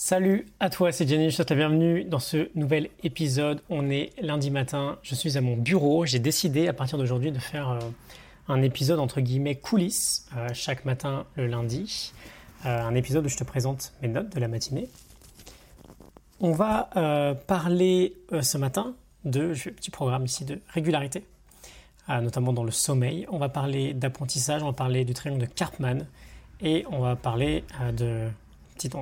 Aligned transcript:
Salut 0.00 0.46
à 0.60 0.70
toi, 0.70 0.92
c'est 0.92 1.08
Jenny, 1.08 1.24
je 1.24 1.30
te 1.30 1.34
souhaite 1.34 1.50
la 1.50 1.56
bienvenue 1.56 2.04
dans 2.04 2.20
ce 2.20 2.56
nouvel 2.56 2.88
épisode. 3.02 3.60
On 3.68 3.90
est 3.90 4.12
lundi 4.22 4.52
matin, 4.52 4.96
je 5.02 5.16
suis 5.16 5.36
à 5.36 5.40
mon 5.40 5.56
bureau. 5.56 6.06
J'ai 6.06 6.20
décidé 6.20 6.68
à 6.68 6.72
partir 6.72 6.98
d'aujourd'hui 6.98 7.32
de 7.32 7.40
faire 7.40 7.70
euh, 7.70 7.80
un 8.46 8.62
épisode 8.62 9.00
entre 9.00 9.20
guillemets 9.20 9.56
coulisses 9.56 10.28
euh, 10.36 10.46
chaque 10.54 10.84
matin 10.84 11.26
le 11.34 11.48
lundi. 11.48 12.12
Euh, 12.64 12.80
un 12.80 12.94
épisode 12.94 13.26
où 13.26 13.28
je 13.28 13.36
te 13.36 13.42
présente 13.42 13.92
mes 14.00 14.06
notes 14.06 14.28
de 14.32 14.38
la 14.38 14.46
matinée. 14.46 14.88
On 16.38 16.52
va 16.52 17.34
parler 17.48 18.14
ce 18.40 18.56
matin 18.56 18.94
de, 19.24 19.52
je 19.52 19.70
un 19.70 19.72
petit 19.72 19.90
programme 19.90 20.24
ici 20.24 20.44
de 20.44 20.60
régularité, 20.68 21.24
notamment 22.08 22.52
dans 22.52 22.62
le 22.62 22.70
sommeil. 22.70 23.26
On 23.32 23.38
va 23.38 23.48
parler 23.48 23.94
d'apprentissage, 23.94 24.62
on 24.62 24.66
va 24.66 24.72
parler 24.74 25.04
du 25.04 25.12
triangle 25.12 25.40
de 25.40 25.46
Karpman 25.46 26.06
et 26.60 26.84
on 26.92 27.00
va 27.00 27.16
parler 27.16 27.64
de 27.96 28.28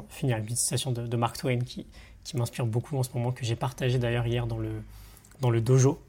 finir 0.08 0.38
une 0.38 0.56
citation 0.56 0.92
de, 0.92 1.16
Mark 1.16 1.38
Twain 1.38 1.58
qui, 1.60 1.86
m'inspire 2.34 2.66
beaucoup 2.66 2.96
en 2.96 3.02
ce 3.02 3.10
moment, 3.14 3.32
que 3.32 3.44
j'ai 3.44 3.56
partagé 3.56 3.98
d'ailleurs 3.98 4.26
hier 4.26 4.46
dans 4.46 4.58
le, 4.58 5.60
dojo. 5.60 6.02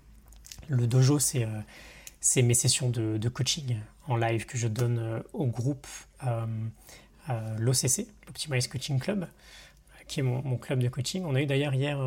Le 0.67 0.87
dojo, 0.87 1.19
c'est 1.19 1.43
euh, 1.43 2.41
mes 2.43 2.53
sessions 2.53 2.89
de, 2.89 3.17
de, 3.17 3.29
coaching 3.29 3.77
en 4.07 4.15
live 4.15 4.45
que 4.45 4.57
je 4.57 4.67
donne 4.67 4.99
euh, 4.99 5.19
au 5.33 5.45
groupe 5.45 5.87
euh, 6.25 6.45
euh 7.29 7.55
l'OCC, 7.57 8.07
l'Optimize 8.25 8.67
Coaching 8.67 8.99
Club, 8.99 9.27
qui 10.07 10.21
est 10.21 10.23
mon, 10.23 10.41
mon, 10.41 10.57
club 10.57 10.79
de 10.79 10.87
coaching. 10.87 11.23
On 11.25 11.35
a 11.35 11.41
eu 11.41 11.45
d'ailleurs 11.45 11.73
hier 11.73 11.99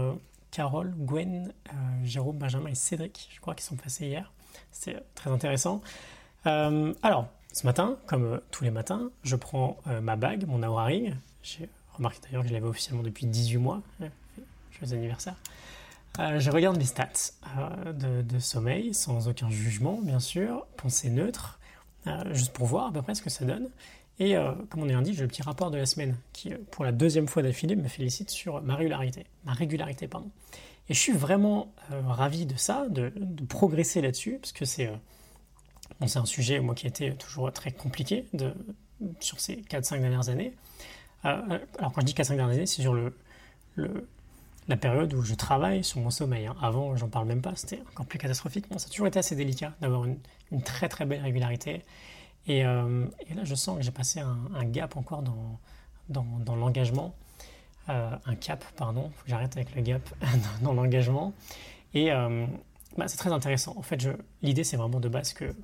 Carole, 0.50 0.92
Gwen, 0.96 1.52
Jérôme, 2.02 2.38
Benjamin 2.38 2.70
et 2.70 2.74
Cédric, 2.74 3.28
je 3.32 3.40
crois, 3.40 3.54
qui 3.54 3.62
sont 3.62 3.76
passés 3.76 4.06
hier. 4.06 4.32
C'était 4.72 5.00
très 5.14 5.30
intéressant. 5.30 5.82
alors, 6.44 7.28
ce 7.52 7.66
matin, 7.66 7.98
comme 8.06 8.40
tous 8.50 8.64
les 8.64 8.70
matins, 8.70 9.10
je 9.22 9.36
prends 9.36 9.76
ma 10.00 10.16
bague, 10.16 10.46
mon 10.46 10.62
Aura 10.62 10.84
Ring, 10.84 11.14
j'ai 11.42 11.68
remarqué 11.94 12.18
d'ailleurs 12.22 12.42
que 12.42 12.48
je 12.48 12.54
l'avais 12.54 12.66
officiellement 12.66 13.02
depuis 13.02 13.26
18 13.26 13.58
mois. 13.58 13.82
Joyeux 14.72 14.94
anniversaire. 14.94 15.36
Euh, 16.18 16.40
je 16.40 16.50
regarde 16.50 16.76
mes 16.76 16.84
stats 16.84 17.32
euh, 17.56 18.22
de, 18.22 18.38
sommeil 18.38 18.94
sans 18.94 19.28
aucun 19.28 19.48
jugement, 19.50 20.00
bien 20.02 20.20
sûr, 20.20 20.66
pensée 20.76 21.10
neutre, 21.10 21.60
euh, 22.06 22.34
juste 22.34 22.52
pour 22.52 22.66
voir 22.66 22.86
à 22.86 22.92
peu 22.92 23.02
près 23.02 23.14
ce 23.14 23.22
que 23.22 23.30
ça 23.30 23.44
donne. 23.44 23.68
Et 24.18 24.34
comme 24.68 24.82
on 24.82 24.88
est 24.90 24.92
lundi, 24.92 25.14
j'ai 25.14 25.22
le 25.22 25.28
petit 25.28 25.40
rapport 25.40 25.70
de 25.70 25.78
la 25.78 25.86
semaine 25.86 26.14
qui, 26.34 26.50
pour 26.72 26.84
la 26.84 26.92
deuxième 26.92 27.26
fois 27.26 27.42
d'affilée, 27.42 27.74
me 27.74 27.88
félicite 27.88 28.28
sur 28.28 28.60
ma 28.60 28.74
régularité. 28.76 29.24
Ma 29.46 29.54
régularité, 29.54 30.08
pardon. 30.08 30.30
Et 30.90 30.94
je 30.94 30.98
suis 30.98 31.14
vraiment 31.14 31.72
ravi 31.88 32.44
de 32.44 32.54
ça, 32.54 32.86
de, 32.90 33.10
progresser 33.48 34.02
là-dessus, 34.02 34.36
parce 34.38 34.52
que 34.52 34.66
c'est 34.66 34.92
bon, 36.00 36.06
un 36.14 36.26
sujet, 36.26 36.60
moi, 36.60 36.74
qui 36.74 36.84
a 36.84 36.90
été 36.90 37.14
toujours 37.14 37.50
très 37.50 37.72
compliqué 37.72 38.26
de, 38.34 38.52
sur 39.20 39.40
ces 39.40 39.56
4-5 39.56 40.02
dernières 40.02 40.28
années. 40.28 40.54
Euh, 41.24 41.58
alors 41.78 41.92
quand 41.92 42.00
je 42.00 42.06
dis 42.06 42.14
4-5 42.14 42.36
dernières 42.36 42.56
années, 42.56 42.66
c'est 42.66 42.82
sur 42.82 42.94
le, 42.94 43.14
la 44.68 44.76
période 44.76 45.12
où 45.14 45.22
je 45.22 45.34
travaille 45.34 45.84
sur 45.84 46.00
mon 46.00 46.10
sommeil. 46.10 46.46
Hein. 46.46 46.56
Avant, 46.62 46.96
j'en 46.96 47.08
parle 47.08 47.26
même 47.26 47.42
pas, 47.42 47.54
c'était 47.56 47.82
encore 47.90 48.06
plus 48.06 48.18
catastrophique. 48.18 48.66
ça 48.76 48.86
a 48.86 48.90
toujours 48.90 49.06
été 49.06 49.18
assez 49.18 49.36
délicat 49.36 49.74
d'avoir 49.80 50.04
une, 50.04 50.18
très 50.62 50.88
très 50.88 51.04
belle 51.04 51.22
régularité. 51.22 51.82
Euh, 52.48 53.06
et, 53.28 53.34
là, 53.34 53.44
je 53.44 53.54
sens 53.54 53.76
que 53.76 53.82
j'ai 53.82 53.90
passé 53.90 54.20
un, 54.20 54.64
gap 54.64 54.96
encore 54.96 55.22
dans, 55.22 55.58
dans, 56.08 56.56
l'engagement. 56.56 57.14
Euh, 57.88 58.10
un 58.26 58.34
cap, 58.34 58.64
pardon, 58.76 59.10
faut 59.14 59.24
que 59.24 59.30
j'arrête 59.30 59.56
avec 59.56 59.74
le 59.74 59.82
gap 59.82 60.02
dans, 60.62 60.72
l'engagement. 60.72 61.32
Et 61.94 62.10
bah, 62.96 63.08
c'est 63.08 63.18
très 63.18 63.32
intéressant. 63.32 63.74
En 63.76 63.82
fait, 63.82 64.08
l'idée, 64.42 64.64
c'est 64.64 64.76
vraiment 64.76 65.00
de 65.00 65.08
base 65.08 65.32
que 65.32 65.54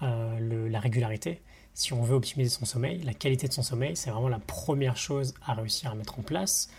la 0.00 0.80
régularité, 0.80 1.40
si 1.74 1.92
on 1.92 2.02
veut 2.02 2.14
optimiser 2.14 2.50
son 2.50 2.64
sommeil, 2.64 3.02
la 3.02 3.14
qualité 3.14 3.48
de 3.48 3.52
son 3.52 3.62
sommeil, 3.62 3.96
c'est 3.96 4.10
vraiment 4.10 4.28
la 4.28 4.38
première 4.38 4.96
chose 4.96 5.34
à 5.44 5.54
réussir 5.54 5.90
à 5.90 5.94
mettre 5.94 6.18
en 6.18 6.22
place. 6.22 6.70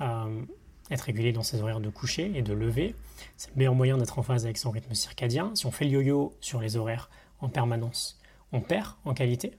Euh, 0.00 0.42
être 0.90 1.02
régulier 1.02 1.32
dans 1.32 1.42
ses 1.42 1.62
horaires 1.62 1.80
de 1.80 1.88
coucher 1.88 2.32
et 2.34 2.42
de 2.42 2.52
lever, 2.52 2.94
c'est 3.38 3.50
le 3.50 3.56
meilleur 3.56 3.74
moyen 3.74 3.96
d'être 3.96 4.18
en 4.18 4.22
phase 4.22 4.44
avec 4.44 4.58
son 4.58 4.70
rythme 4.70 4.92
circadien. 4.94 5.52
Si 5.54 5.64
on 5.64 5.70
fait 5.70 5.86
le 5.86 5.92
yo-yo 5.92 6.36
sur 6.40 6.60
les 6.60 6.76
horaires 6.76 7.08
en 7.40 7.48
permanence, 7.48 8.20
on 8.52 8.60
perd 8.60 8.88
en 9.04 9.14
qualité. 9.14 9.56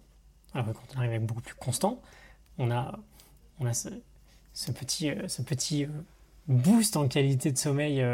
Alors 0.54 0.68
que 0.68 0.72
quand 0.74 0.84
on 0.94 0.98
arrive 1.00 1.12
avec 1.12 1.26
beaucoup 1.26 1.42
plus 1.42 1.56
constant, 1.56 2.00
on 2.60 2.70
a, 2.70 3.00
on 3.60 3.66
a 3.66 3.74
ce, 3.74 3.90
petit, 4.74 5.12
ce 5.28 5.42
petit 5.42 5.86
euh, 5.86 5.88
euh, 5.88 6.02
boost 6.48 6.98
en 6.98 7.08
qualité 7.08 7.52
de 7.52 7.58
sommeil 7.58 8.06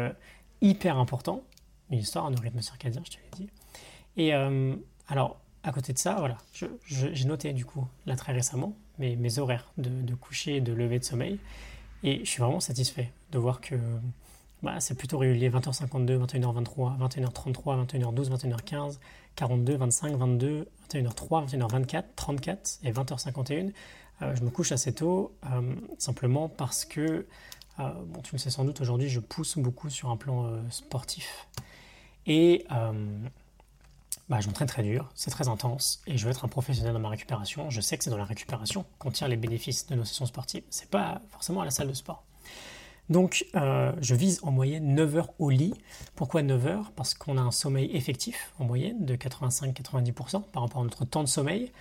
hyper 0.62 0.96
important. 0.96 1.42
Une 1.90 1.98
histoire 1.98 2.30
de 2.30 2.40
rythme 2.40 2.62
circadien, 2.62 3.02
je 3.04 3.10
te 3.10 3.16
l'ai 3.16 3.44
dit. 3.44 3.50
Et 4.16 4.32
alors, 5.08 5.40
à 5.62 5.72
côté 5.72 5.92
de 5.92 5.98
ça, 5.98 6.16
voilà, 6.18 6.38
j'ai 6.86 7.24
noté 7.24 7.52
du 7.52 7.64
coup, 7.64 7.86
là 8.06 8.16
très 8.16 8.32
récemment, 8.32 8.74
mes, 8.98 9.38
horaires 9.38 9.70
de, 9.78 10.14
coucher 10.14 10.56
et 10.56 10.60
de 10.60 10.72
lever 10.72 10.98
de 10.98 11.04
sommeil. 11.04 11.38
Et 12.02 12.20
je 12.24 12.30
suis 12.30 12.40
vraiment 12.40 12.60
satisfait 12.60 13.12
de 13.32 13.38
voir 13.38 13.60
que 13.60 13.76
bah, 14.62 14.80
c'est 14.80 14.94
plutôt 14.94 15.18
régulier 15.18 15.50
20h52, 15.50 16.18
21h23, 16.26 16.98
21h33, 16.98 17.86
21h12, 17.86 18.30
21h15, 18.30 18.98
42, 19.36 19.76
25, 19.76 20.16
22, 20.16 20.68
21h03, 20.90 21.46
21h24, 21.48 22.04
34 22.16 22.78
et 22.84 22.92
20h51. 22.92 23.72
Euh, 24.22 24.34
je 24.34 24.42
me 24.42 24.50
couche 24.50 24.72
assez 24.72 24.92
tôt, 24.92 25.34
euh, 25.50 25.74
simplement 25.98 26.48
parce 26.48 26.84
que, 26.84 27.26
euh, 27.78 27.90
tu 28.22 28.34
le 28.34 28.38
sais 28.38 28.50
sans 28.50 28.64
doute, 28.64 28.80
aujourd'hui 28.80 29.08
je 29.08 29.20
pousse 29.20 29.56
beaucoup 29.56 29.88
sur 29.88 30.10
un 30.10 30.16
plan 30.16 30.50
sportif. 30.70 31.48
Et 32.26 32.66
bah, 34.30 34.38
je 34.40 34.46
m'entraîne 34.46 34.68
très 34.68 34.84
dur, 34.84 35.10
c'est 35.16 35.30
très 35.30 35.48
intense, 35.48 36.00
et 36.06 36.16
je 36.16 36.24
veux 36.24 36.30
être 36.30 36.44
un 36.44 36.48
professionnel 36.48 36.92
dans 36.92 37.00
ma 37.00 37.08
récupération. 37.08 37.68
Je 37.68 37.80
sais 37.80 37.98
que 37.98 38.04
c'est 38.04 38.10
dans 38.10 38.16
la 38.16 38.24
récupération 38.24 38.86
qu'on 39.00 39.10
tire 39.10 39.26
les 39.26 39.36
bénéfices 39.36 39.88
de 39.88 39.96
nos 39.96 40.04
sessions 40.04 40.24
sportives. 40.24 40.62
C'est 40.70 40.88
pas 40.88 41.20
forcément 41.30 41.62
à 41.62 41.64
la 41.64 41.72
salle 41.72 41.88
de 41.88 41.94
sport. 41.94 42.24
Donc, 43.08 43.44
euh, 43.56 43.92
je 44.00 44.14
vise 44.14 44.38
en 44.44 44.52
moyenne 44.52 44.94
9 44.94 45.16
heures 45.16 45.30
au 45.40 45.50
lit. 45.50 45.74
Pourquoi 46.14 46.42
9 46.42 46.66
heures? 46.68 46.92
Parce 46.94 47.12
qu'on 47.12 47.38
a 47.38 47.40
un 47.40 47.50
sommeil 47.50 47.90
effectif 47.96 48.52
en 48.60 48.64
moyenne 48.64 49.04
de 49.04 49.16
85-90% 49.16 50.44
par 50.52 50.62
rapport 50.62 50.80
à 50.80 50.84
notre 50.84 51.04
temps 51.04 51.24
de 51.24 51.28
sommeil. 51.28 51.72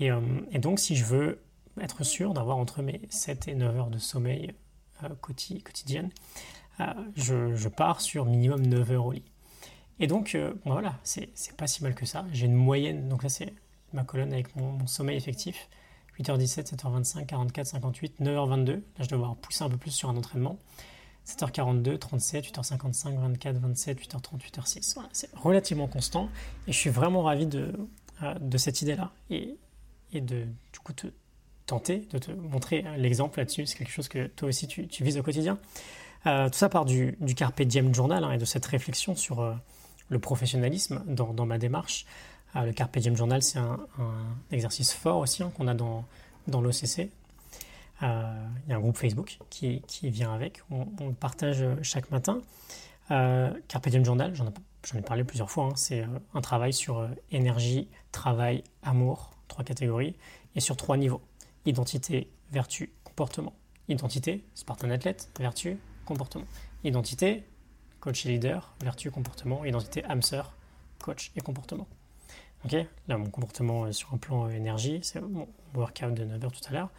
Euh, 0.00 0.20
et, 0.50 0.58
donc, 0.58 0.80
si 0.80 0.96
je 0.96 1.04
veux 1.04 1.40
être 1.80 2.02
sûr 2.02 2.34
d'avoir 2.34 2.56
entre 2.56 2.82
mes 2.82 3.00
7 3.10 3.46
et 3.46 3.54
9 3.54 3.76
heures 3.76 3.90
de 3.90 3.98
sommeil 3.98 4.54
euh, 5.04 5.08
quotidienne, 5.20 6.10
je, 7.14 7.54
je, 7.54 7.68
pars 7.68 8.00
sur 8.00 8.26
minimum 8.26 8.66
9 8.66 8.90
heures 8.90 9.06
au 9.06 9.12
lit. 9.12 9.24
Et 9.98 10.06
donc, 10.06 10.34
euh, 10.34 10.52
voilà, 10.64 10.98
c'est 11.04 11.30
pas 11.56 11.66
si 11.66 11.82
mal 11.82 11.94
que 11.94 12.04
ça. 12.04 12.26
J'ai 12.32 12.46
une 12.46 12.54
moyenne, 12.54 13.08
donc 13.08 13.22
là 13.22 13.28
c'est 13.28 13.52
ma 13.92 14.04
colonne 14.04 14.32
avec 14.32 14.54
mon, 14.56 14.86
sommeil 14.86 15.16
effectif. 15.16 15.68
8h17, 16.18 16.74
7h25, 16.74 17.26
44, 17.26 17.66
58, 17.66 18.20
9h22. 18.20 18.70
Là, 18.70 18.80
je 19.00 19.08
dois 19.08 19.18
devoir 19.18 19.36
pousser 19.36 19.64
un 19.64 19.68
peu 19.68 19.76
plus 19.76 19.90
sur 19.90 20.08
un 20.08 20.16
entraînement. 20.16 20.58
7h42, 21.26 21.98
37, 21.98 22.46
8h55, 22.46 23.18
24, 23.18 23.56
27, 23.58 24.00
8h30, 24.00 24.38
8h06. 24.38 24.94
Voilà, 24.94 25.08
c'est 25.12 25.34
relativement 25.34 25.88
constant. 25.88 26.30
Et 26.66 26.72
je 26.72 26.78
suis 26.78 26.90
vraiment 26.90 27.22
ravi 27.22 27.46
de, 27.46 27.74
euh, 28.22 28.34
de 28.38 28.56
cette 28.56 28.80
idée-là. 28.80 29.12
Et, 29.28 29.56
et 30.12 30.20
de, 30.22 30.46
du 30.72 30.78
coup, 30.82 30.94
te 30.94 31.08
tenter 31.66 32.06
de 32.12 32.18
te 32.18 32.30
montrer 32.30 32.84
l'exemple 32.96 33.38
là-dessus. 33.38 33.66
C'est 33.66 33.76
quelque 33.76 33.90
chose 33.90 34.08
que 34.08 34.28
toi 34.28 34.48
aussi 34.48 34.68
tu, 34.68 34.86
vises 35.00 35.18
au 35.18 35.22
quotidien. 35.22 35.58
Euh, 36.26 36.48
tout 36.48 36.58
ça 36.58 36.68
part 36.68 36.84
du, 36.84 37.16
du 37.20 37.34
Carpe 37.34 37.60
Diem 37.62 37.94
Journal 37.94 38.24
hein, 38.24 38.32
et 38.32 38.38
de 38.38 38.44
cette 38.44 38.64
réflexion 38.64 39.14
sur 39.14 39.42
le 40.08 40.18
professionnalisme 40.18 41.02
dans, 41.06 41.46
ma 41.46 41.58
démarche. 41.58 42.06
Euh, 42.54 42.64
le 42.64 42.72
Carpe 42.72 42.98
Diem 42.98 43.16
Journal, 43.16 43.42
c'est 43.42 43.58
un, 43.58 43.78
exercice 44.50 44.92
fort 44.92 45.18
aussi 45.18 45.42
hein, 45.42 45.50
qu'on 45.56 45.66
a 45.68 45.74
dans, 45.74 46.04
dans 46.46 46.60
l'OCC. 46.60 47.10
Euh, 48.02 48.46
il 48.66 48.70
y 48.70 48.72
a 48.72 48.76
un 48.76 48.80
groupe 48.80 48.96
Facebook 48.96 49.38
qui, 49.50 49.82
qui 49.86 50.10
vient 50.10 50.32
avec, 50.32 50.62
on, 50.70 50.86
le 51.00 51.14
partage 51.14 51.64
chaque 51.82 52.10
matin. 52.10 52.40
Euh, 53.10 53.52
Carpe 53.68 53.88
Diem 53.88 54.04
Journal, 54.04 54.34
j'en 54.34 54.46
ai, 54.98 55.02
parlé 55.02 55.24
plusieurs 55.24 55.50
fois, 55.50 55.64
hein. 55.66 55.72
c'est 55.76 56.04
un 56.34 56.40
travail 56.40 56.72
sur 56.72 57.08
énergie, 57.30 57.88
travail, 58.12 58.62
amour, 58.82 59.30
trois 59.48 59.64
catégories, 59.64 60.14
et 60.54 60.60
sur 60.60 60.76
trois 60.76 60.96
niveaux. 60.96 61.22
Identité, 61.64 62.30
vertu, 62.50 62.92
comportement. 63.04 63.54
Identité, 63.88 64.44
Spartan 64.54 64.90
athlète, 64.90 65.30
vertu, 65.38 65.78
comportement. 66.04 66.46
Identité, 66.84 67.44
coach 68.06 68.24
et 68.24 68.28
leader, 68.28 68.72
vertu, 68.82 69.10
comportement, 69.10 69.64
identité, 69.64 70.04
âme 70.04 70.22
sœur, 70.22 70.52
coach 71.02 71.32
et 71.34 71.40
comportement. 71.40 71.88
Ok? 72.64 72.76
Là, 73.08 73.18
mon 73.18 73.30
comportement 73.30 73.90
sur 73.90 74.14
un 74.14 74.16
plan 74.16 74.48
énergie, 74.48 75.00
c'est 75.02 75.20
mon 75.20 75.48
workout 75.74 76.14
de 76.14 76.24
9h 76.24 76.52
tout 76.52 76.68
à 76.68 76.72
l'heure. 76.72 76.90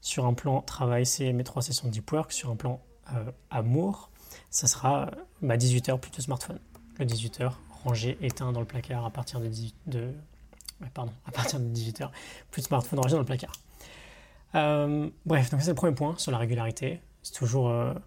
Sur 0.00 0.24
un 0.24 0.32
plan 0.32 0.62
travail, 0.62 1.04
c'est 1.04 1.34
mes 1.34 1.44
trois 1.44 1.60
sessions 1.60 1.88
de 1.88 1.92
deep 1.92 2.10
work. 2.10 2.32
Sur 2.32 2.48
un 2.48 2.56
plan 2.56 2.80
euh, 3.12 3.30
amour, 3.50 4.08
ça 4.48 4.66
sera 4.66 5.10
ma 5.42 5.58
18h 5.58 5.98
plutôt 5.98 6.22
smartphone. 6.22 6.58
Le 6.98 7.04
18h, 7.04 7.52
rangé, 7.84 8.16
éteint 8.22 8.50
dans 8.50 8.60
le 8.60 8.66
placard 8.66 9.04
à 9.04 9.10
partir 9.10 9.40
de, 9.40 9.50
de 9.86 10.14
pardon, 10.94 11.12
à 11.26 11.30
partir 11.30 11.60
de 11.60 11.66
18h, 11.66 12.08
plus 12.50 12.62
de 12.62 12.66
smartphone 12.68 13.00
rangé 13.00 13.12
dans 13.12 13.18
le 13.18 13.26
placard. 13.26 13.52
Euh, 14.54 15.10
bref, 15.26 15.50
donc 15.50 15.60
c'est 15.60 15.68
le 15.68 15.74
premier 15.74 15.94
point 15.94 16.14
sur 16.16 16.32
la 16.32 16.38
régularité. 16.38 17.02
C'est 17.22 17.34
toujours 17.34 17.68
euh, 17.68 17.92
euh, 17.92 17.98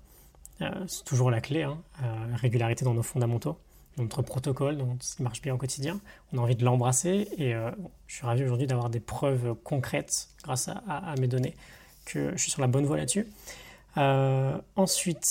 c'est 0.60 1.04
toujours 1.04 1.32
la 1.32 1.42
clé, 1.42 1.64
hein, 1.64 1.78
euh, 2.04 2.36
régularité 2.36 2.86
dans 2.86 2.94
nos 2.94 3.04
fondamentaux, 3.04 3.58
notre 3.98 4.22
protocole, 4.22 4.78
dans 4.78 4.98
ce 5.00 5.16
qui 5.16 5.24
marche 5.24 5.42
bien 5.42 5.54
au 5.54 5.58
quotidien. 5.58 6.00
On 6.34 6.38
a 6.38 6.42
envie 6.42 6.56
de 6.56 6.64
l'embrasser 6.64 7.28
et 7.38 7.54
euh, 7.54 7.72
je 8.08 8.16
suis 8.16 8.26
ravi 8.26 8.44
aujourd'hui 8.44 8.68
d'avoir 8.68 8.90
des 8.90 9.00
preuves 9.00 9.56
concrètes 9.64 10.30
grâce 10.44 10.70
à, 10.70 11.16
mes 11.20 11.28
données 11.28 11.56
que 12.06 12.32
je 12.32 12.42
suis 12.42 12.52
sur 12.52 12.62
la 12.62 12.68
bonne 12.68 12.86
voie 12.86 12.98
là-dessus. 12.98 13.28
ensuite, 14.76 15.26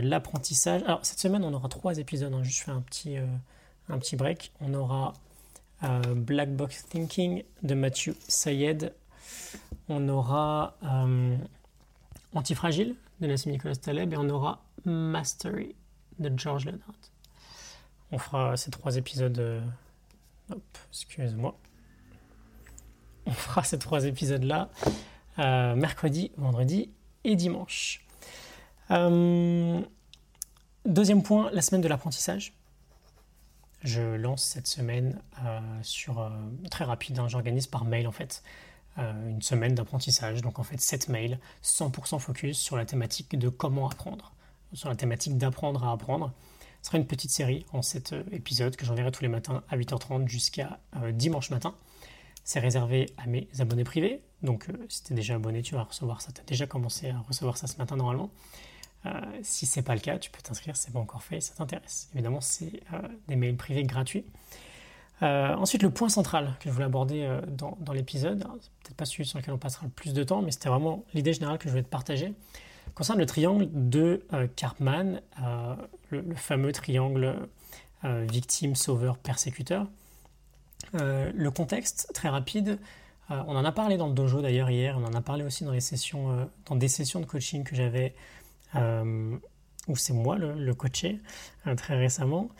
l'apprentissage. 0.00 0.82
Alors, 0.84 1.04
cette 1.04 1.18
semaine, 1.18 1.44
on 1.44 1.52
aura 1.52 1.68
trois 1.68 1.98
épisodes. 1.98 2.32
Hein. 2.32 2.42
Je 2.42 2.62
fais 2.62 2.70
un 2.70 2.80
petit, 2.80 3.16
un 3.88 3.98
petit 3.98 4.16
break. 4.16 4.52
On 4.60 4.72
aura 4.72 5.12
Black 6.14 6.54
Box 6.54 6.86
Thinking 6.88 7.44
de 7.62 7.74
Mathieu 7.74 8.16
Sayed. 8.28 8.94
On 9.88 10.08
aura 10.08 10.76
Antifragile 12.34 12.94
de 13.20 13.26
Nassim 13.26 13.50
Nicolas 13.50 13.76
Taleb 13.76 14.12
et 14.14 14.16
on 14.16 14.28
aura 14.30 14.62
Mastery 14.84 15.74
de 16.18 16.32
George 16.36 16.66
Leonard. 16.66 16.94
On 18.12 18.18
fera 18.18 18.56
ces 18.56 18.70
trois 18.70 18.96
épisodes. 18.96 19.38
Euh, 19.38 19.60
hop, 20.50 20.78
excuse-moi. 20.90 21.58
On 23.26 23.32
fera 23.32 23.62
ces 23.64 23.78
trois 23.78 24.04
épisodes-là 24.04 24.68
euh, 25.38 25.74
mercredi, 25.74 26.32
vendredi 26.36 26.90
et 27.24 27.36
dimanche. 27.36 28.04
Euh, 28.90 29.80
deuxième 30.84 31.22
point, 31.22 31.50
la 31.52 31.62
semaine 31.62 31.80
de 31.80 31.88
l'apprentissage. 31.88 32.52
Je 33.82 34.02
lance 34.02 34.44
cette 34.44 34.68
semaine 34.68 35.20
sur 35.82 36.30
très 36.70 36.84
rapide, 36.84 37.18
hein, 37.18 37.26
j'organise 37.26 37.66
par 37.66 37.84
mail 37.84 38.06
en 38.06 38.12
fait 38.12 38.44
une 38.96 39.42
semaine 39.42 39.74
d'apprentissage. 39.74 40.40
Donc 40.40 40.60
en 40.60 40.62
fait 40.62 40.80
7 40.80 41.08
mails 41.08 41.40
100% 41.64 42.20
focus 42.20 42.60
sur 42.60 42.76
la 42.76 42.86
thématique 42.86 43.36
de 43.36 43.48
comment 43.48 43.88
apprendre, 43.88 44.32
sur 44.74 44.88
la 44.88 44.96
thématique 44.96 45.38
d'apprendre 45.38 45.84
à 45.84 45.92
apprendre. 45.92 46.32
Ce 46.82 46.88
sera 46.88 46.98
une 46.98 47.06
petite 47.06 47.30
série 47.30 47.64
en 47.72 47.80
7 47.80 48.12
euh, 48.12 48.22
épisodes 48.32 48.74
que 48.74 48.84
j'enverrai 48.84 49.12
tous 49.12 49.22
les 49.22 49.28
matins 49.28 49.62
à 49.68 49.76
8h30 49.76 50.26
jusqu'à 50.26 50.80
euh, 50.96 51.12
dimanche 51.12 51.50
matin. 51.50 51.74
C'est 52.42 52.58
réservé 52.58 53.06
à 53.18 53.26
mes 53.28 53.48
abonnés 53.60 53.84
privés. 53.84 54.20
Donc 54.42 54.68
euh, 54.68 54.72
si 54.88 55.04
tu 55.04 55.12
es 55.12 55.16
déjà 55.16 55.36
abonné, 55.36 55.62
tu 55.62 55.76
vas 55.76 55.84
recevoir 55.84 56.20
ça. 56.20 56.32
Tu 56.32 56.40
as 56.40 56.44
déjà 56.44 56.66
commencé 56.66 57.10
à 57.10 57.20
recevoir 57.20 57.56
ça 57.56 57.68
ce 57.68 57.76
matin 57.78 57.96
normalement. 57.96 58.30
si 59.42 59.66
ce 59.66 59.78
n'est 59.78 59.84
pas 59.84 59.94
le 59.94 60.00
cas, 60.00 60.18
tu 60.18 60.30
peux 60.30 60.42
t'inscrire 60.42 60.76
si 60.76 60.82
ce 60.82 60.86
n'est 60.88 60.94
pas 60.94 60.98
encore 60.98 61.22
fait 61.22 61.40
ça 61.40 61.54
t'intéresse. 61.54 62.08
Évidemment, 62.14 62.40
c'est 62.40 62.82
des 63.28 63.36
mails 63.36 63.56
privés 63.56 63.84
gratuits. 63.84 64.24
ensuite, 65.20 65.82
le 65.82 65.90
point 65.90 66.08
central 66.08 66.56
que 66.58 66.68
je 66.68 66.70
voulais 66.72 66.86
aborder 66.86 67.40
dans, 67.48 67.76
dans 67.80 67.92
l'épisode, 67.92 68.44
peut-être 68.82 68.96
pas 68.96 69.04
celui 69.04 69.24
sur 69.24 69.38
lequel 69.38 69.54
on 69.54 69.58
passera 69.58 69.86
le 69.86 69.90
plus 69.90 70.14
de 70.14 70.22
temps, 70.24 70.42
mais 70.42 70.52
c'était 70.52 70.68
vraiment 70.68 71.04
l'idée 71.14 71.32
générale 71.32 71.58
que 71.58 71.64
je 71.64 71.70
voulais 71.70 71.84
te 71.84 71.88
partager 71.88 72.32
concerne 72.94 73.18
le 73.18 73.26
triangle 73.26 73.68
de 73.72 74.24
euh, 74.32 74.46
Karpman, 74.54 75.20
euh, 75.42 75.74
le, 76.10 76.34
fameux 76.34 76.72
triangle 76.72 77.48
euh, 78.04 78.26
victime, 78.30 78.74
sauveur, 78.74 79.18
persécuteur. 79.18 79.86
le 80.92 81.48
contexte, 81.50 82.10
très 82.12 82.28
rapide, 82.28 82.78
on 83.30 83.56
en 83.56 83.64
a 83.64 83.72
parlé 83.72 83.96
dans 83.96 84.08
le 84.08 84.14
dojo 84.14 84.42
d'ailleurs 84.42 84.68
hier, 84.68 84.98
on 84.98 85.04
en 85.04 85.14
a 85.14 85.22
parlé 85.22 85.42
aussi 85.42 85.64
dans, 85.64 85.78
sessions, 85.80 86.50
des 86.70 86.88
sessions 86.88 87.20
de 87.20 87.24
coaching 87.24 87.64
que 87.64 87.74
j'avais, 87.74 88.14
où 88.74 89.96
c'est 89.96 90.12
moi 90.12 90.36
le, 90.36 90.52
le 90.52 90.74
coaché 90.74 91.18
très 91.76 91.96
récemment. 91.96 92.50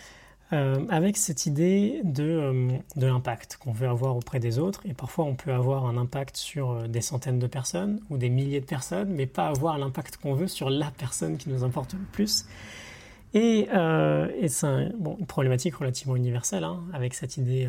Euh, 0.52 0.84
avec 0.90 1.16
cette 1.16 1.46
idée 1.46 2.02
de, 2.04 2.24
euh, 2.24 2.78
de 2.96 3.06
l'impact 3.06 3.56
qu'on 3.56 3.72
veut 3.72 3.88
avoir 3.88 4.16
auprès 4.16 4.38
des 4.38 4.58
autres. 4.58 4.82
Et 4.84 4.92
parfois, 4.92 5.24
on 5.24 5.34
peut 5.34 5.52
avoir 5.52 5.86
un 5.86 5.96
impact 5.96 6.36
sur 6.36 6.72
euh, 6.72 6.88
des 6.88 7.00
centaines 7.00 7.38
de 7.38 7.46
personnes 7.46 8.00
ou 8.10 8.18
des 8.18 8.28
milliers 8.28 8.60
de 8.60 8.66
personnes, 8.66 9.08
mais 9.14 9.24
pas 9.24 9.46
avoir 9.46 9.78
l'impact 9.78 10.18
qu'on 10.18 10.34
veut 10.34 10.48
sur 10.48 10.68
la 10.68 10.90
personne 10.90 11.38
qui 11.38 11.48
nous 11.48 11.64
importe 11.64 11.94
le 11.94 12.04
plus. 12.12 12.44
Et, 13.32 13.68
c'est 14.48 14.66
une 14.66 15.26
problématique 15.26 15.76
relativement 15.76 16.16
universelle, 16.16 16.64
hein, 16.64 16.82
avec 16.92 17.14
cette 17.14 17.38
idée 17.38 17.66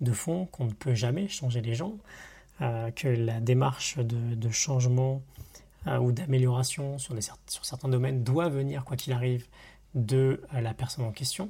de 0.00 0.12
fond 0.12 0.46
qu'on 0.46 0.64
ne 0.64 0.72
peut 0.72 0.94
jamais 0.94 1.28
changer 1.28 1.60
les 1.60 1.74
gens, 1.74 1.92
que 2.58 3.06
la 3.06 3.38
démarche 3.38 3.98
de, 3.98 4.50
changement 4.50 5.22
ou 6.00 6.10
d'amélioration 6.10 6.98
sur 6.98 7.14
certains 7.64 7.88
domaines 7.88 8.24
doit 8.24 8.48
venir, 8.48 8.84
quoi 8.84 8.96
qu'il 8.96 9.12
arrive, 9.12 9.46
de 9.94 10.40
la 10.52 10.74
personne 10.74 11.04
en 11.04 11.12
question. 11.12 11.48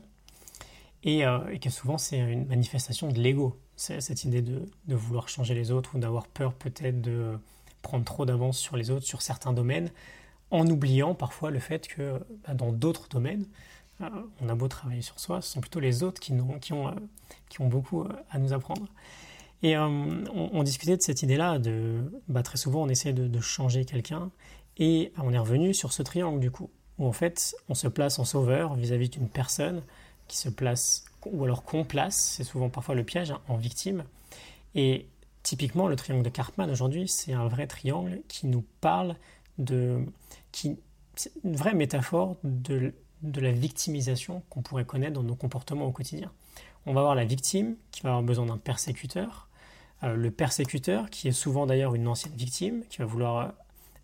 Euh, 1.06 1.49
et, 1.49 1.59
que 1.59 1.71
souvent 1.71 1.99
c'est 1.99 2.19
une 2.19 2.47
manifestation 2.47 3.09
de 3.09 3.19
l'ego. 3.19 3.56
Cette 3.77 4.25
idée 4.25 4.43
de, 4.43 4.67
vouloir 4.89 5.29
changer 5.29 5.55
les 5.55 5.71
autres 5.71 5.95
ou 5.95 5.99
d'avoir 5.99 6.27
peur 6.27 6.53
peut-être 6.53 7.00
de 7.00 7.39
prendre 7.83 8.05
trop 8.05 8.27
d'avance 8.27 8.59
sur 8.59 8.77
les 8.77 8.91
autres 8.91 9.06
sur 9.06 9.23
certains 9.23 9.53
domaines, 9.53 9.91
en 10.50 10.67
oubliant 10.67 11.15
parfois 11.15 11.50
le 11.50 11.61
fait 11.61 11.87
que 11.87 12.19
bah, 12.47 12.55
dans 12.55 12.73
d'autres 12.73 13.09
domaines, 13.09 13.47
euh, 14.00 14.09
on 14.41 14.49
a 14.49 14.55
beau 14.56 14.67
travailler 14.67 15.03
sur 15.03 15.21
soi, 15.21 15.41
ce 15.41 15.53
sont 15.53 15.61
plutôt 15.61 15.79
les 15.79 16.03
autres 16.03 16.21
qui, 16.21 16.33
euh, 16.33 16.93
ont 17.61 17.69
beaucoup 17.69 18.05
à 18.31 18.39
nous 18.39 18.53
apprendre. 18.53 18.87
Et 19.62 19.77
on, 19.77 20.62
discutait 20.62 20.97
de 20.97 21.03
cette 21.03 21.23
idée-là, 21.25 21.59
de 21.59 22.12
bah, 22.29 22.45
très 22.45 22.56
souvent 22.56 22.83
on 22.83 22.89
essaie 22.89 23.12
de 23.12 23.41
changer 23.41 23.85
quelqu'un, 23.85 24.31
et 24.79 25.12
on 25.19 25.33
est 25.33 25.39
revenu 25.39 25.75
sur 25.75 25.93
ce 25.93 26.03
triangle 26.03 26.41
du 26.41 26.50
coup, 26.50 26.71
où 26.99 27.06
en 27.06 27.12
fait 27.12 27.56
on 27.69 27.75
se 27.75 27.89
place 27.89 28.19
en 28.19 28.25
sauveur 28.25 28.75
vis-à-vis 28.75 29.11
d'une 29.11 29.29
personne 29.29 29.83
qui 30.29 30.37
se 30.37 30.49
place, 30.49 31.05
ou 31.27 31.45
alors 31.45 31.65
qu'on 31.65 31.85
place, 31.85 32.17
c'est 32.37 32.45
souvent 32.45 32.69
parfois 32.69 32.95
le 32.95 33.05
piège, 33.05 33.31
hein, 33.31 33.41
en 33.49 33.57
victime. 33.57 34.05
Et 34.75 35.07
typiquement, 35.43 35.89
le 35.89 35.97
triangle 35.97 36.23
de 36.23 36.29
Karpman 36.29 36.71
aujourd'hui, 36.71 37.09
c'est 37.09 37.33
un 37.33 37.49
vrai 37.49 37.67
triangle 37.67 38.21
qui 38.29 38.47
nous 38.47 38.65
parle 38.81 39.17
de. 39.59 40.05
Qui, 40.53 40.79
une 41.43 41.57
vraie 41.57 41.75
métaphore 41.75 42.37
de, 42.45 42.95
de 43.23 43.41
la 43.41 43.51
victimisation 43.51 44.43
qu'on 44.51 44.63
pourrait 44.63 44.85
connaître 44.85 45.15
dans 45.15 45.25
nos 45.25 45.35
comportements 45.35 45.87
au 45.87 45.91
quotidien. 45.91 46.31
On 46.87 46.93
va 46.95 47.01
avoir 47.01 47.15
la 47.15 47.25
victime 47.25 47.77
qui 47.91 48.03
va 48.03 48.11
avoir 48.11 48.23
besoin 48.23 48.47
d'un 48.47 48.57
persécuteur, 48.57 49.49
euh, 50.05 50.15
le 50.15 50.31
persécuteur 50.31 51.11
qui 51.11 51.29
est 51.29 51.33
souvent 51.33 51.67
d'ailleurs 51.67 51.95
une 51.95 52.07
ancienne 52.07 52.35
victime, 52.35 52.85
qui 52.89 52.99
va 52.99 53.05
vouloir 53.05 53.39
euh, 53.39 53.49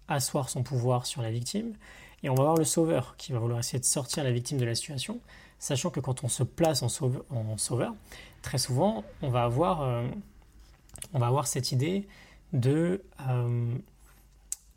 asseoir 0.09 0.49
son 0.49 0.63
pouvoir 0.63 1.07
sur 1.07 1.23
la 1.23 1.31
victime, 1.31 1.75
et 2.23 2.31
on 2.31 2.35
va 2.35 2.43
avoir 2.43 2.57
le 2.57 2.65
sauveur 2.65 3.17
qui 3.17 3.33
va 3.33 3.39
vouloir 3.39 3.61
essayer 3.61 3.79
de 3.79 3.85
sortir 3.85 4.25
la 4.25 4.33
victime 4.33 4.59
de 4.59 4.65
la 4.65 4.75
situation, 4.75 5.21
sachant 5.65 5.89
que 5.89 6.01
quand 6.01 6.25
on 6.25 6.29
se 6.29 6.43
place 6.43 6.83
en 6.83 6.89
sauveur, 6.89 7.95
très 8.43 8.59
souvent, 8.59 9.03
on 9.23 9.31
va 9.31 9.45
avoir, 9.45 9.81
euh, 9.81 10.07
on 11.15 11.19
va 11.19 11.27
avoir 11.27 11.47
cette 11.47 11.73
idée 11.73 12.07
de... 12.53 13.03
Euh, 13.27 13.75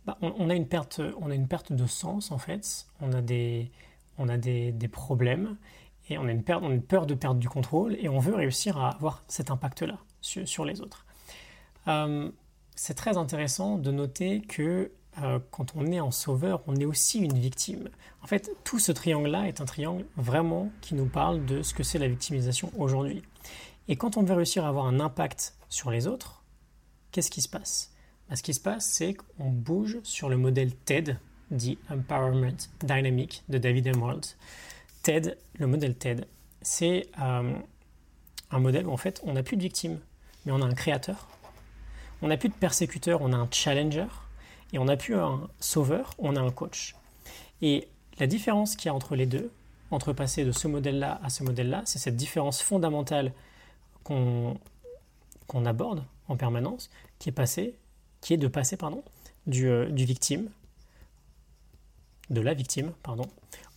bah, 0.06 0.18
on, 0.22 0.50
a 0.50 0.56
une 0.56 0.66
perte, 0.66 1.02
on 1.20 1.30
a 1.30 1.36
une 1.36 1.50
perte 1.50 1.74
de 1.74 1.86
sens, 1.86 2.32
en 2.32 2.38
fait. 2.38 2.88
On 3.02 3.12
a 3.12 3.22
des, 3.22 3.70
on 4.18 4.30
a 4.30 4.38
des, 4.38 4.88
problèmes 4.90 5.58
et 6.10 6.18
on 6.18 6.26
a, 6.26 6.32
une 6.32 6.44
on 6.48 6.70
a 6.70 6.74
une 6.74 6.82
peur 6.82 7.06
de 7.06 7.16
perdre 7.16 7.42
du 7.42 7.50
contrôle 7.50 7.98
et 8.00 8.08
on 8.08 8.20
veut 8.20 8.36
réussir 8.36 8.78
à 8.78 8.92
avoir 8.92 9.24
cet 9.28 9.52
impact-là 9.52 9.98
sur, 10.22 10.64
les 10.64 10.80
autres. 10.80 11.06
Euh, 11.90 12.32
c'est 12.76 12.94
très 12.94 13.18
intéressant 13.18 13.78
de 13.78 13.92
noter 13.92 14.40
que 14.40 14.90
euh, 15.22 15.40
quand 15.52 15.74
on 15.76 15.86
est 15.88 16.00
en 16.00 16.12
sauveur, 16.12 16.62
on 16.68 16.76
est 16.76 16.86
aussi 16.86 17.20
une 17.20 17.38
victime. 17.38 17.90
En 18.22 18.28
fait, 18.28 18.52
tout 18.64 18.80
ce 18.80 18.92
triangle-là 18.92 19.48
est 19.48 19.62
un 19.62 19.66
triangle 19.66 20.06
vraiment 20.16 20.70
qui 20.82 20.96
nous 20.96 21.06
parle 21.06 21.46
de 21.46 21.62
ce 21.62 21.74
que 21.74 21.84
c'est 21.84 21.98
la 21.98 22.08
victimisation 22.08 22.72
aujourd'hui. 22.78 23.24
Et 23.88 23.96
quand 23.96 24.18
on 24.18 24.24
veut 24.24 24.36
réussir 24.36 24.66
à 24.66 24.70
avoir 24.70 24.86
un 24.86 25.00
impact 25.00 25.56
sur 25.70 25.92
les 25.92 26.08
autres, 26.08 26.44
qu'est-ce 27.12 27.32
qui 27.32 27.42
se 27.42 27.50
passe? 27.50 27.94
Bah, 28.30 28.36
Ce 28.36 28.44
qui 28.44 28.54
se 28.54 28.60
passe, 28.60 28.86
c'est 28.86 29.14
qu'on 29.14 29.50
bouge 29.50 29.98
sur 30.04 30.30
le 30.30 30.38
modèle 30.38 30.76
TED, 30.76 31.18
dit 31.52 31.78
Empowerment 31.90 32.58
Dynamic 32.84 33.44
de 33.50 33.58
David 33.58 33.88
Emerald. 33.88 34.26
TED, 35.04 35.38
le 35.58 35.68
modèle 35.68 35.96
TED, 35.96 36.28
c'est 36.62 37.08
euh, 37.22 37.54
un 38.52 38.60
modèle 38.60 38.86
où 38.88 38.92
en 38.92 38.98
fait 38.98 39.22
on 39.24 39.34
n'a 39.34 39.44
plus 39.44 39.58
de 39.58 39.62
victimes, 39.62 40.00
mais 40.46 40.52
on 40.52 40.62
a 40.62 40.66
un 40.66 40.74
créateur. 40.74 41.28
On 42.22 42.28
n'a 42.28 42.38
plus 42.38 42.50
de 42.50 42.54
persécuteur, 42.56 43.22
on 43.22 43.32
a 43.32 43.38
un 43.38 43.48
challenger 43.52 44.08
et 44.74 44.80
on 44.80 44.86
n'a 44.86 44.98
plus 44.98 45.16
un 45.16 45.50
sauveur, 45.60 46.12
on 46.18 46.36
a 46.36 46.42
un 46.42 46.52
coach. 46.52 46.96
Et 47.62 47.88
la 48.20 48.28
différence 48.28 48.76
qu'il 48.76 48.88
y 48.88 48.90
a 48.90 48.94
entre 48.94 49.16
les 49.16 49.26
deux, 49.26 49.52
entre 49.92 50.14
passer 50.14 50.44
de 50.44 50.52
ce 50.52 50.68
modèle-là 50.68 51.20
à 51.24 51.30
ce 51.30 51.44
modèle-là, 51.44 51.84
c'est 51.86 52.00
cette 52.00 52.18
différence 52.18 52.62
fondamentale 52.62 53.32
qu'on 54.04 54.56
aborde 55.66 56.04
en 56.28 56.36
permanence, 56.36 56.90
qui 57.20 57.30
est, 57.30 57.34
passé, 57.34 57.76
qui 58.22 58.34
est 58.34 58.38
de 58.38 58.48
passer 58.48 58.78
pardon, 58.78 59.04
du, 59.46 59.70
euh, 59.70 59.90
du 59.90 60.06
victime, 60.06 60.50
de 62.30 62.42
la 62.42 62.54
victime, 62.54 62.92
pardon, 63.04 63.26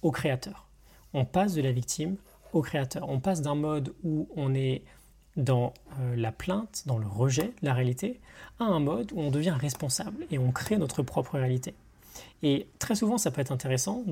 au 0.02 0.10
créateur. 0.10 0.66
On 1.12 1.24
passe 1.24 1.54
de 1.54 1.62
la 1.62 1.72
victime 1.72 2.16
au 2.52 2.62
créateur. 2.62 3.08
On 3.08 3.20
passe 3.20 3.42
d'un 3.42 3.54
mode 3.54 3.94
où 4.02 4.28
on 4.36 4.54
est 4.54 4.82
dans 5.36 5.72
euh, 6.00 6.16
la 6.16 6.32
plainte, 6.32 6.82
dans 6.86 6.98
le 6.98 7.06
rejet 7.06 7.52
de 7.62 7.66
la 7.66 7.74
réalité, 7.74 8.20
à 8.58 8.64
un 8.64 8.80
mode 8.80 9.12
où 9.12 9.20
on 9.20 9.30
devient 9.30 9.56
responsable 9.58 10.26
et 10.30 10.38
on 10.38 10.50
crée 10.52 10.76
notre 10.76 11.02
propre 11.02 11.38
réalité. 11.38 11.74
Et 12.42 12.68
très 12.78 12.94
souvent, 12.94 13.18
ça 13.18 13.30
peut 13.30 13.40
être 13.40 13.52
intéressant, 13.52 14.04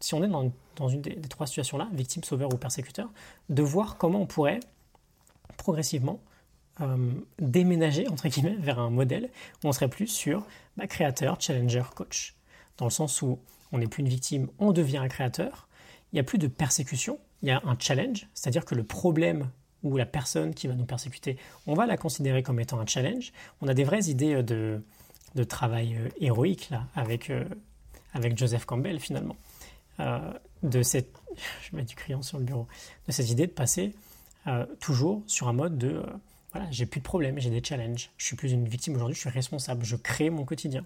si 0.00 0.14
on 0.14 0.22
est 0.22 0.28
dans, 0.28 0.88
une 0.88 1.00
des, 1.02 1.20
trois 1.22 1.46
situations-là, 1.46 1.88
victime, 1.92 2.24
sauveur 2.24 2.52
ou 2.52 2.56
persécuteur, 2.56 3.10
de 3.48 3.62
voir 3.62 3.96
comment 3.96 4.22
on 4.22 4.26
pourrait 4.26 4.60
progressivement 5.56 6.20
euh, 6.80 7.12
déménager, 7.38 8.08
entre 8.08 8.28
guillemets, 8.28 8.56
vers 8.58 8.78
un 8.78 8.90
modèle 8.90 9.30
où 9.62 9.68
on 9.68 9.72
serait 9.72 9.88
plus 9.88 10.06
sur 10.06 10.46
bah, 10.76 10.86
créateur, 10.86 11.40
challenger, 11.40 11.82
coach. 11.94 12.34
Dans 12.78 12.86
le 12.86 12.90
sens 12.90 13.22
où 13.22 13.38
on 13.72 13.78
n'est 13.78 13.86
plus 13.86 14.02
une 14.02 14.08
victime, 14.08 14.48
on 14.58 14.72
devient 14.72 14.98
un 14.98 15.08
créateur, 15.08 15.68
il 16.12 16.16
n'y 16.16 16.20
a 16.20 16.24
plus 16.24 16.38
de 16.38 16.46
persécution, 16.46 17.18
il 17.42 17.48
y 17.48 17.50
a 17.50 17.60
un 17.64 17.76
challenge, 17.78 18.28
c'est-à-dire 18.34 18.64
que 18.64 18.74
le 18.74 18.84
problème 18.84 19.50
ou 19.82 19.96
la 19.96 20.06
personne 20.06 20.54
qui 20.54 20.66
va 20.66 20.74
nous 20.74 20.86
persécuter, 20.86 21.36
on 21.66 21.74
va 21.74 21.86
la 21.86 21.96
considérer 21.96 22.42
comme 22.42 22.60
étant 22.60 22.80
un 22.80 22.86
challenge. 22.86 23.32
On 23.60 23.68
a 23.68 23.74
des 23.74 23.84
vraies 23.84 24.04
idées 24.04 24.34
euh, 24.34 24.42
de, 24.42 24.82
de 25.36 25.44
travail 25.44 25.94
euh, 25.94 26.08
héroïque 26.18 26.70
là, 26.70 26.88
avec, 26.96 27.30
euh, 27.30 27.44
avec 28.12 28.36
Joseph 28.36 28.64
Campbell 28.64 28.98
finalement, 28.98 29.36
euh, 30.00 30.32
de 30.64 30.82
cette, 30.82 31.12
je 31.70 31.76
mets 31.76 31.84
du 31.84 31.94
crayon 31.94 32.22
sur 32.22 32.38
le 32.38 32.44
bureau, 32.44 32.66
de 33.06 33.12
cette 33.12 33.30
idée 33.30 33.46
de 33.46 33.52
passer 33.52 33.94
toujours 34.78 35.24
sur 35.26 35.48
un 35.48 35.52
mode 35.52 35.76
de, 35.76 36.00
voilà, 36.52 36.70
j'ai 36.70 36.86
plus 36.86 37.00
de 37.00 37.04
problèmes, 37.04 37.40
j'ai 37.40 37.50
des 37.50 37.60
challenges, 37.60 38.10
je 38.16 38.26
suis 38.26 38.36
plus 38.36 38.52
une 38.52 38.68
victime 38.68 38.94
aujourd'hui, 38.94 39.16
je 39.16 39.20
suis 39.22 39.28
responsable, 39.28 39.84
je 39.84 39.96
crée 39.96 40.30
mon 40.30 40.44
quotidien. 40.44 40.84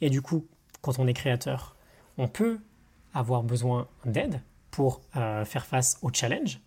Et 0.00 0.08
du 0.08 0.22
coup, 0.22 0.46
quand 0.80 0.98
on 0.98 1.06
est 1.06 1.12
créateur, 1.12 1.76
on 2.16 2.28
peut 2.28 2.60
avoir 3.12 3.42
besoin 3.42 3.88
d'aide 4.06 4.40
pour 4.70 5.02
faire 5.12 5.66
face 5.66 5.98
aux 6.00 6.10
challenges, 6.14 6.60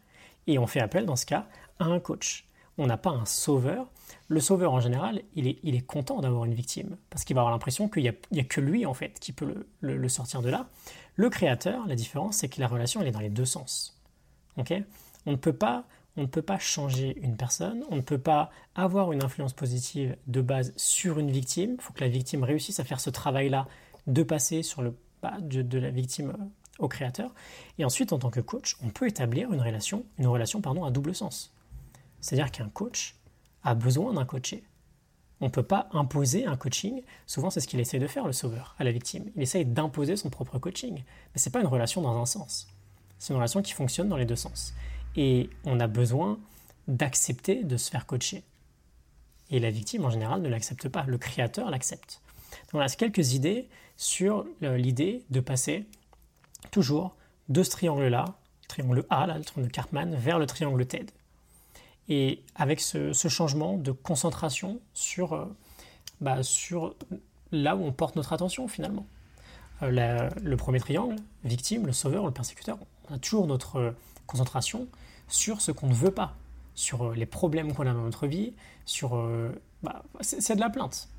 et 0.48 0.58
on 0.58 0.68
fait 0.68 0.80
appel 0.80 1.06
dans 1.06 1.16
ce 1.16 1.26
cas 1.26 1.48
à 1.80 1.86
un 1.86 2.00
coach. 2.00 2.46
On 2.78 2.88
n'a 2.88 2.98
pas 2.98 3.12
un 3.12 3.26
sauveur, 3.26 3.88
le 4.28 4.40
sauveur, 4.40 4.74
en 4.74 4.80
général, 4.80 5.22
il 5.36 5.48
est, 5.48 5.60
il 5.64 5.76
est 5.76 5.86
content 5.86 6.20
d'avoir 6.20 6.46
une 6.46 6.54
victime, 6.54 6.98
parce 7.10 7.24
qu'il 7.24 7.36
va 7.36 7.42
avoir 7.42 7.54
l'impression 7.54 7.88
qu'il 7.88 8.04
n'y 8.04 8.40
a, 8.40 8.44
que 8.44 8.62
lui, 8.62 8.86
en 8.86 8.94
fait, 8.94 9.20
qui 9.20 9.32
peut 9.32 9.66
le, 9.80 10.10
sortir 10.10 10.42
de 10.42 10.50
là. 10.50 10.68
Le 11.16 11.30
créateur, 11.30 11.88
la 11.88 11.96
différence, 11.96 12.38
c'est 12.38 12.50
que 12.50 12.60
la 12.60 12.68
relation, 12.68 13.02
elle 13.02 13.08
est 13.08 13.12
dans 13.12 13.20
les 13.20 13.30
deux 13.30 13.46
sens. 13.46 13.98
on, 14.58 14.64
ne 15.26 15.36
peut 15.36 15.54
pas, 15.54 15.86
on 16.18 16.22
ne 16.22 16.28
peut 16.28 16.42
pas 16.42 16.60
changer 16.60 17.18
une 17.22 17.38
personne, 17.38 17.84
on 17.90 17.96
ne 17.96 18.02
peut 18.02 18.18
pas 18.18 18.50
avoir 18.76 19.12
une 19.12 19.24
influence 19.24 19.54
positive 19.54 20.16
de 20.28 20.42
base 20.42 20.74
sur 20.76 21.20
une 21.20 21.32
victime. 21.32 21.76
Il 21.80 21.82
faut 21.82 21.94
que 21.94 22.02
la 22.02 22.10
victime 22.10 22.44
réussisse 22.44 22.80
à 22.80 22.84
faire 22.84 23.00
ce 23.00 23.10
travail-là 23.10 23.68
de 24.08 24.24
passer 24.24 24.62
sur 24.62 24.82
le 24.82 24.94
pas 25.22 25.38
de, 25.42 25.64
de, 25.64 25.80
la 25.80 25.90
victime 25.90 26.34
au 26.80 26.88
créateur. 26.88 27.34
Et 27.78 27.86
ensuite, 27.86 28.14
en 28.14 28.20
tant 28.20 28.30
que 28.30 28.40
coach, 28.40 28.78
on 28.84 28.90
peut 28.90 29.08
établir 29.08 29.52
une 29.52 29.62
relation, 29.62 30.06
une 30.18 30.28
relation 30.28 30.62
pardon, 30.62 30.84
à 30.84 30.92
double 30.92 31.16
sens. 31.16 31.54
C'est-à-dire 32.22 32.52
qu'un 32.52 32.70
coach, 32.70 33.16
a 33.68 33.76
besoin 33.76 34.14
d'un 34.14 34.26
coaché. 34.26 34.64
On 35.42 35.46
ne 35.46 35.52
peut 35.52 35.64
pas 35.64 35.90
imposer 35.92 36.46
un 36.46 36.56
coaching. 36.56 37.04
Souvent, 37.26 37.50
c'est 37.50 37.60
ce 37.60 37.68
qu'il 37.68 37.80
essaie 37.80 38.00
de 38.00 38.08
faire, 38.08 38.26
le 38.26 38.32
sauveur, 38.32 38.76
à 38.80 38.86
la 38.86 38.92
victime. 38.92 39.26
Il 39.36 39.42
essaye 39.42 39.66
d'imposer 39.66 40.16
son 40.16 40.30
propre 40.30 40.58
coaching. 40.58 40.96
Mais 40.96 41.40
ce 41.40 41.48
n'est 41.48 41.52
pas 41.52 41.60
une 41.60 41.68
relation 41.68 42.02
dans 42.02 42.20
un 42.20 42.26
sens. 42.26 42.68
C'est 43.20 43.34
une 43.34 43.38
relation 43.38 43.62
qui 43.62 43.74
fonctionne 43.74 44.08
dans 44.08 44.18
les 44.18 44.26
deux 44.26 44.38
sens. 44.38 44.74
Et 45.18 45.50
on 45.66 45.80
a 45.82 45.88
besoin 45.88 46.40
d'accepter 46.88 47.64
de 47.64 47.76
se 47.76 47.92
faire 47.92 48.06
coacher. 48.06 48.44
Et 49.50 49.60
la 49.60 49.70
victime, 49.70 50.06
en 50.06 50.10
général, 50.10 50.42
ne 50.42 50.50
l'accepte 50.50 50.88
pas. 50.88 51.04
Le 51.04 51.18
créateur 51.18 51.70
l'accepte. 51.70 52.22
Donc 52.72 52.82
c'est 52.88 52.98
quelques 52.98 53.34
idées 53.34 53.68
sur 53.98 54.46
l'idée 54.62 55.24
de 55.30 55.42
passer 55.42 55.86
toujours 56.72 57.16
de 57.50 57.64
ce 57.64 57.70
triangle-là, 57.70 58.26
triangle 58.68 59.06
A, 59.10 59.28
là, 59.28 59.38
le 59.38 59.44
triangle 59.44 59.68
de 59.70 59.74
Cartman, 59.74 60.16
vers 60.16 60.40
le 60.40 60.46
triangle 60.46 60.86
TED 60.86 61.12
et 62.10 62.42
avec 62.56 62.80
ce, 62.80 63.12
changement 63.14 63.78
de 63.78 63.92
concentration 63.92 64.80
sur, 64.94 65.34
euh, 65.34 65.46
bah, 66.22 66.44
sur 66.44 66.96
là 67.52 67.76
où 67.76 67.84
on 67.84 67.92
porte 67.92 68.16
notre 68.16 68.34
attention 68.34 68.68
finalement. 68.68 69.06
Euh, 69.84 70.30
le 70.42 70.58
premier 70.58 70.80
triangle, 70.80 71.18
victime, 71.44 71.86
le 71.86 71.94
sauveur, 71.94 72.26
le 72.26 72.32
persécuteur, 72.32 72.78
on 73.10 73.16
a 73.16 73.20
toujours 73.20 73.48
notre 73.48 73.76
euh, 73.78 73.92
concentration 74.26 74.88
sur 75.28 75.62
ce 75.62 75.72
qu'on 75.72 75.88
ne 75.88 75.94
veut 75.94 76.12
pas, 76.12 76.36
sur 76.74 77.12
les 77.12 77.26
problèmes 77.26 77.74
qu'on 77.74 77.86
a 77.88 77.94
dans 77.94 78.04
notre 78.04 78.28
vie, 78.28 78.54
sur... 78.86 79.30
Bah, 79.84 80.04
c'est 80.22 80.56
de 80.56 80.60
la 80.62 80.70
plainte, 80.70 81.10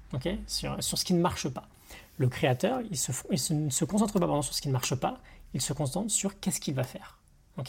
sur, 0.46 0.76
ce 0.80 1.04
qui 1.04 1.12
ne 1.12 1.20
marche 1.20 1.48
pas. 1.48 1.68
Le 2.16 2.28
créateur, 2.28 2.80
il, 2.90 2.96
se, 2.96 3.52
ne 3.52 3.70
se 3.70 3.84
concentre 3.84 4.18
pas 4.18 4.42
sur 4.42 4.54
ce 4.54 4.60
qui 4.60 4.68
ne 4.68 4.72
marche 4.72 4.94
pas, 4.94 5.20
il 5.54 5.60
se 5.60 5.72
concentre 5.72 6.10
sur 6.10 6.40
qu'est-ce 6.40 6.60
qu'il 6.60 6.74
va 6.74 6.84
faire. 6.84 7.18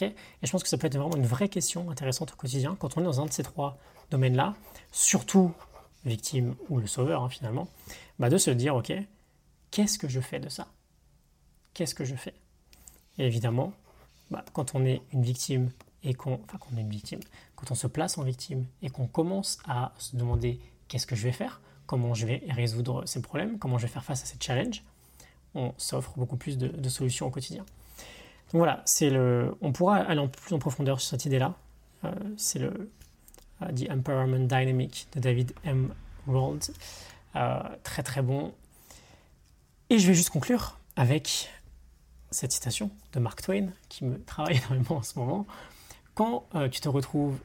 Et 0.00 0.14
je 0.42 0.50
pense 0.50 0.62
que 0.62 0.68
ça 0.68 0.78
peut 0.78 0.86
être 0.86 0.96
vraiment 0.96 1.16
une 1.16 1.26
vraie 1.26 1.48
question 1.48 1.90
intéressante 1.90 2.32
au 2.32 2.36
quotidien 2.36 2.76
quand 2.78 2.96
on 2.96 3.00
est 3.00 3.04
dans 3.04 3.20
un 3.20 3.26
de 3.26 3.32
ces 3.32 3.42
trois 3.42 3.78
domaines-là, 4.10 4.54
surtout 4.92 5.52
victime 6.04 6.54
ou 6.68 6.78
le 6.78 6.86
sauveur 6.86 7.22
hein, 7.22 7.28
finalement, 7.28 7.68
bah 8.18 8.30
de 8.30 8.38
se 8.38 8.50
dire 8.50 8.76
ok, 8.76 8.92
qu'est-ce 9.70 9.98
que 9.98 10.08
je 10.08 10.20
fais 10.20 10.38
de 10.38 10.48
ça? 10.48 10.68
Qu'est-ce 11.74 11.94
que 11.94 12.04
je 12.04 12.14
fais? 12.14 12.34
Et 13.18 13.26
évidemment, 13.26 13.72
bah, 14.30 14.44
quand 14.52 14.74
on 14.74 14.84
est 14.84 15.02
une 15.12 15.22
victime 15.22 15.70
et 16.02 16.14
qu'on, 16.14 16.40
enfin 16.44 16.58
est 16.76 16.80
une 16.80 16.88
victime, 16.88 17.20
quand 17.56 17.70
on 17.70 17.74
se 17.74 17.86
place 17.86 18.16
en 18.16 18.22
victime 18.22 18.66
et 18.82 18.90
qu'on 18.90 19.06
commence 19.06 19.58
à 19.66 19.92
se 19.98 20.16
demander 20.16 20.60
qu'est-ce 20.88 21.06
que 21.06 21.16
je 21.16 21.24
vais 21.24 21.32
faire, 21.32 21.60
comment 21.90 22.14
je 22.14 22.24
vais 22.24 22.42
résoudre 22.48 23.04
ces 23.04 23.20
problèmes, 23.20 23.58
comment 23.58 23.76
je 23.76 23.86
vais 23.86 23.92
faire 23.92 24.04
face 24.04 24.22
à 24.22 24.26
ces 24.26 24.36
challenges, 24.40 24.84
on 25.54 25.74
s'offre 25.76 26.12
beaucoup 26.16 26.36
plus 26.36 26.56
de 26.56 26.88
solutions 26.88 27.26
au 27.26 27.30
quotidien 27.30 27.64
voilà, 28.52 28.82
c'est 28.84 29.10
le, 29.10 29.54
on 29.60 29.72
pourra 29.72 29.96
aller 29.96 30.20
en 30.20 30.28
plus 30.28 30.54
en 30.54 30.58
profondeur 30.58 31.00
sur 31.00 31.10
cette 31.10 31.24
idée-là. 31.24 31.54
Euh, 32.04 32.12
c'est 32.36 32.58
le 32.58 32.90
euh, 33.62 33.72
The 33.72 33.90
Empowerment 33.90 34.46
Dynamic 34.46 35.06
de 35.14 35.20
David 35.20 35.52
M. 35.64 35.94
Rold. 36.26 36.64
Euh, 37.36 37.60
très 37.84 38.02
très 38.02 38.22
bon. 38.22 38.52
Et 39.88 39.98
je 39.98 40.06
vais 40.06 40.14
juste 40.14 40.30
conclure 40.30 40.78
avec 40.96 41.48
cette 42.32 42.52
citation 42.52 42.90
de 43.12 43.20
Mark 43.20 43.40
Twain 43.42 43.68
qui 43.88 44.04
me 44.04 44.20
travaille 44.24 44.56
énormément 44.56 44.96
en 44.96 45.02
ce 45.02 45.18
moment. 45.18 45.46
Quand 46.14 46.44
tu 46.70 46.80
te 46.80 46.88
retrouves 46.88 47.38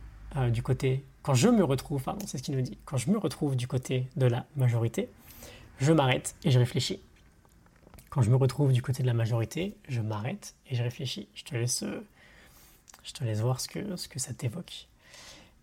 du 0.52 0.62
côté, 0.62 1.06
quand 1.26 1.34
je 1.34 1.50
me 1.50 1.64
retrouve, 1.64 2.04
pardon, 2.04 2.24
c'est 2.28 2.38
ce 2.38 2.44
qu'il 2.44 2.56
nous 2.56 2.62
dit, 2.62 2.78
quand 2.86 2.98
je 2.98 3.10
me 3.10 3.18
retrouve 3.18 3.56
du 3.56 3.68
côté 3.68 4.06
de 4.16 4.28
la 4.28 4.46
majorité, 4.56 5.10
je 5.80 5.92
m'arrête 5.92 6.36
et 6.44 6.52
je 6.52 6.60
réfléchis. 6.60 7.02
Quand 8.12 8.22
je 8.22 8.30
me 8.30 8.36
retrouve 8.36 8.72
du 8.72 8.84
côté 8.84 9.02
de 9.02 9.08
la 9.08 9.16
majorité, 9.16 9.76
je 9.90 10.02
m'arrête 10.02 10.54
et 10.70 10.76
je 10.76 10.84
réfléchis. 10.84 11.28
Je 11.34 11.44
te 11.44 11.56
laisse, 11.56 11.84
je 13.04 13.12
te 13.12 13.24
laisse 13.24 13.40
voir 13.40 13.60
ce 13.60 13.68
que, 13.68 13.96
ce 13.96 14.08
que 14.08 14.20
ça 14.20 14.36
t'évoque. 14.36 14.88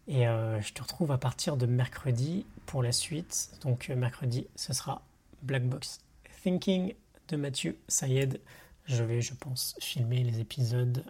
Et 0.09 0.27
euh, 0.27 0.61
je 0.61 0.73
te 0.73 0.83
retrouve 0.83 1.13
à 1.13 1.19
partir 1.19 1.57
de 1.57 1.67
mercredi 1.67 2.45
pour 2.67 2.83
la 2.83 2.91
suite. 2.91 3.53
Donc 3.63 3.89
euh, 3.89 3.95
mercredi, 3.95 4.49
ce 4.57 4.73
sera 4.73 5.01
Black 5.43 5.65
Box 5.65 6.01
Thinking 6.43 6.93
de 7.29 7.37
Mathieu 7.37 7.79
Sayed. 7.87 8.41
Je 8.87 9.05
vais, 9.05 9.21
je 9.21 9.35
pense, 9.35 9.77
filmer 9.79 10.25
les 10.25 10.41
épisodes 10.41 11.05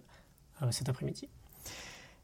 euh, 0.60 0.70
cet 0.70 0.90
après-midi. 0.90 1.26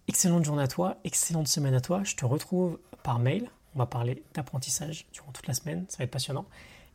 Excellente 0.08 0.44
journée 0.44 0.62
à 0.62 0.68
toi, 0.68 0.96
excellente 1.04 1.48
semaine 1.48 1.74
à 1.74 1.80
toi. 1.80 2.02
Je 2.02 2.16
te 2.16 2.24
retrouve 2.24 2.78
par 3.02 3.18
mail. 3.18 3.50
On 3.74 3.78
va 3.78 3.86
parler 3.86 4.22
d'apprentissage 4.34 5.06
durant 5.12 5.30
toute 5.32 5.46
la 5.46 5.54
semaine. 5.54 5.84
Ça 5.88 5.98
va 5.98 6.04
être 6.04 6.10
passionnant. 6.10 6.46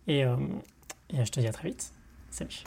Et, 0.07 0.21
et 0.21 1.25
je 1.25 1.31
te 1.31 1.39
dis 1.39 1.47
à 1.47 1.53
très 1.53 1.69
vite. 1.69 1.93
Salut 2.31 2.63